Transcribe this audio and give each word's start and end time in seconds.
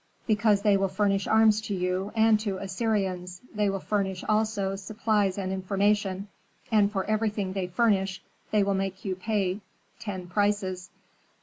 "Because 0.25 0.63
they 0.63 0.77
will 0.77 0.87
furnish 0.87 1.27
arms 1.27 1.61
to 1.61 1.75
you 1.75 2.11
and 2.15 2.39
to 2.39 2.57
Assyrians; 2.57 3.39
they 3.53 3.69
will 3.69 3.79
furnish, 3.79 4.23
also, 4.27 4.75
supplies 4.75 5.37
and 5.37 5.51
information, 5.53 6.27
and 6.71 6.91
for 6.91 7.03
everything 7.05 7.53
they 7.53 7.67
furnish 7.67 8.19
they 8.49 8.63
will 8.63 8.73
make 8.73 9.05
you 9.05 9.15
pay 9.15 9.61
ten 9.99 10.25
prices. 10.25 10.89